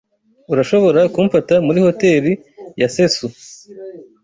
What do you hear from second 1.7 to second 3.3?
Hotel Yasesu.